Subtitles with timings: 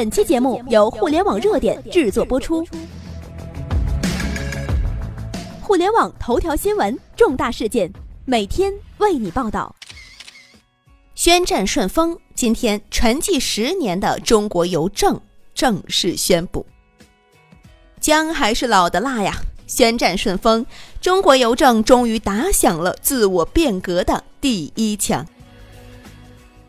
[0.00, 2.66] 本期节目由互联网热点制作播出。
[5.60, 7.92] 互联网头条新闻，重大事件，
[8.24, 9.76] 每天为你报道。
[11.14, 15.20] 宣战顺丰，今天沉寂十年的中国邮政
[15.52, 16.64] 正式宣布。
[18.00, 19.36] 姜还是老的辣呀！
[19.66, 20.64] 宣战顺丰，
[21.02, 25.26] 中国邮政终于打响了自我变革的第一枪。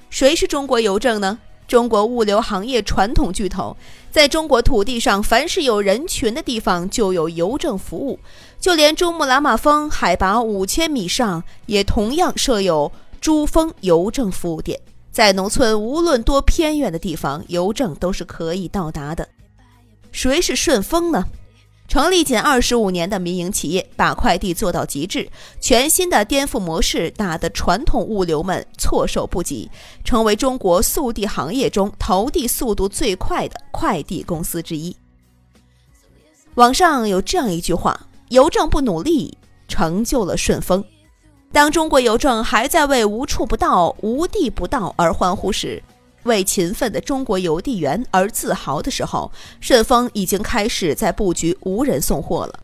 [0.10, 1.40] 谁是中国邮政呢？
[1.72, 3.78] 中国物流行业传统巨头，
[4.12, 8.20] 在中国土地上，凡是有人群的地方就有邮政服务。
[8.60, 14.78] 就连珠穆朗玛峰海拔五千米上，也同样设有珠峰邮政服务点。
[15.14, 19.30] 在农村，无论多偏远的地方，邮政都是可以到达的。
[20.12, 21.24] 谁是顺丰呢？
[21.92, 29.70] 成立仅二十五年的民营企业，把快递做到极致，全新的颠覆模式打得传统物流们措手不及，
[30.06, 34.96] 成为中国速递行业中投递速度最快的快递公司之一。
[36.56, 39.38] 网上有这样一句话：“邮政不努力，
[39.68, 40.82] 成就了顺丰。”
[41.52, 45.84] 当中国邮政还在为无处不到、无地不到而欢呼时，
[46.24, 52.60] 为勤奋的中国邮递员而自豪的时候，顺丰已经开始在布局无人送货了。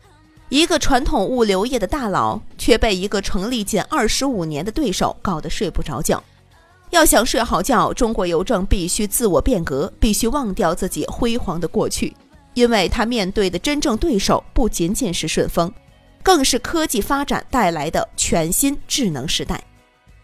[0.48, 6.22] 一个传统物流业的大佬，却被一个成立仅二十五年的对手搞得睡不着觉。
[6.90, 12.16] 要想睡好觉，中国邮政必须自我变革，必须忘掉自己辉煌的过去，
[12.54, 15.70] 因为他面对的真正对手不仅仅是顺丰，
[16.22, 19.62] 更是科技发展带来的全新智能时代。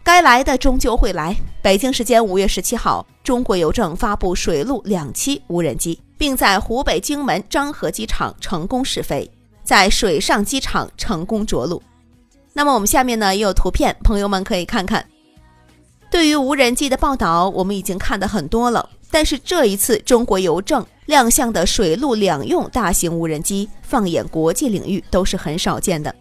[0.05, 1.35] 该来的终究会来。
[1.63, 9.27] 北京时间五月十七号，中国邮政发布水陆两栖无人机，并在湖北荆门漳河机场成功试飞，
[9.63, 11.81] 在水上机场成功着陆。
[12.53, 15.03] 那么我们下面呢也有图片，朋友们可以看看。
[16.11, 26.13] 对于无人机的报道，我们已经看的很多了，但是这一次中国邮政亮相的水陆两用大型无人机，放眼国际领域都是很少见的。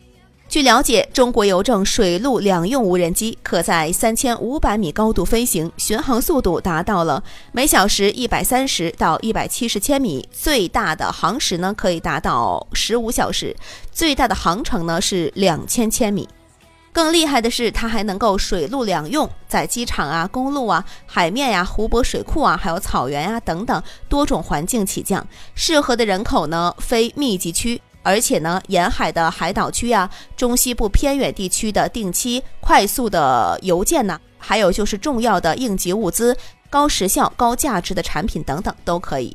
[0.46, 13.56] 据了解，中国邮政水陆两用无人机可在三千五百米高度飞行，巡航速度达到了每小时一百三十到一百七十千米，最大的航时呢可以达到十五小时，
[13.90, 16.28] 最大的航程呢是两千千米。
[16.92, 25.26] 更厉害的是，它还能够水陆两用，在机场啊、公路啊、海面呀、湖泊、水库啊，还有草原呀等等多种环境起降，
[25.56, 27.82] 适合的人口呢非密集区。
[28.04, 36.36] 而且呢，沿海的海岛区呀，中西部偏远地区的定期快速的邮件呢，还有就是重要的应急物资、
[36.68, 39.34] 高时效、高价值的产品等等都可以。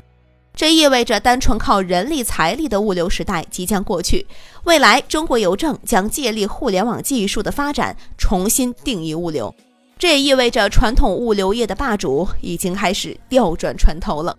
[0.56, 4.28] 这意味着单纯靠人力财力的物流时代即将过去，
[4.66, 9.54] 未来中国邮政将借力互联网技术的发展，重新定义物流。
[9.98, 14.38] 这也意味着传统物流业的霸主已经开始调转船头了。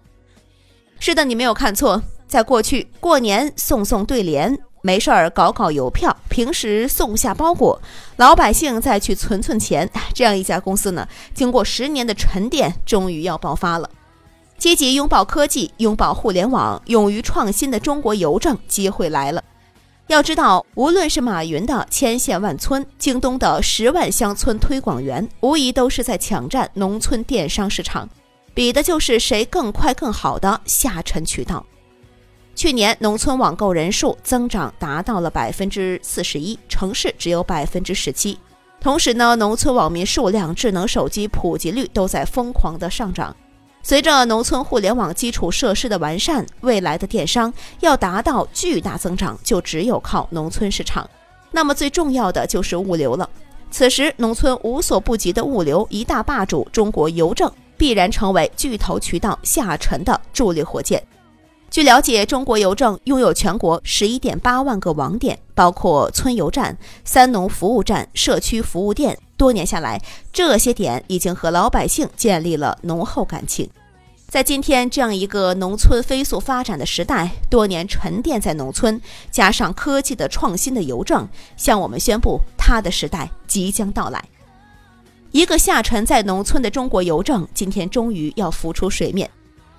[0.99, 2.03] 是的，你没有看错。
[2.31, 7.83] 在过去，过年送送对联，没事儿搞搞邮票，平时送下包裹，
[8.19, 9.91] 老百姓再去存存钱。
[10.15, 13.91] 这样一家公司呢，经过十年的沉淀，终于要爆发了。
[14.57, 19.43] 积极拥抱科技、拥抱互联网、勇于创新的中国邮政，机会来了。
[20.07, 28.09] 要知道，无论是马云的千县万村，京东的十万乡村推广员，无疑都是在抢占农村电商市场，
[28.55, 31.67] 比的就是谁更快、更好的下沉渠道。
[32.55, 38.39] 去年农村网购人数增长达到了百分之四十一，城市只有百分之十七。
[38.81, 43.35] 同时呢，农村网民数量、智能手机普及率都在疯狂的上涨。
[43.83, 51.09] 随着农村互联网基础设施的完善，未来的电商要达到巨大增长，就只有靠农村市场。
[51.51, 53.29] 那么最重要的就是物流了。
[53.71, 61.03] 此时，农村无所不及的物流一大霸主中国邮政，必然成为巨头渠道下沉的助力火箭。
[61.71, 69.17] 据了解，中国邮政拥有全国十一点八万个网点，包括村邮站、三农服务站、社区服务店。
[69.37, 73.71] 多年下来，这些点已经和老百姓建立了浓厚感情。
[74.27, 79.01] 在今天这样一个农村飞速发展的时代，多年沉淀在农村，
[79.31, 84.25] 加上科技的创新的邮政，向我们宣布，它的时代即将到来。
[85.31, 89.31] 一个下沉在农村的中国邮政，今天终于要浮出水面。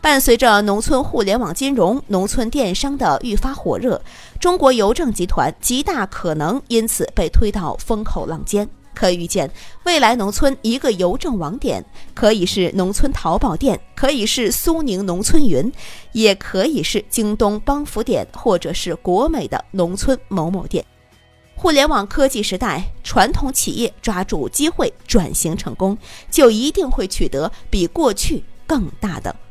[0.01, 4.01] 伴随着农村互联网金融、农村电商的愈发火热，
[4.39, 8.67] 中国邮政集团极大可能因此被推到风口浪尖。
[8.95, 9.49] 可预见，
[9.83, 15.71] 未来农村一个邮政网点，可以是农村淘宝店，可以是苏宁农村云，
[16.13, 20.83] 也可以是京东帮扶点，或者是国美的农村某某店。
[21.55, 25.95] 互联网科技时代，传统企业抓住机会转型成功，
[26.31, 29.33] 就一定会取得比过去更大的。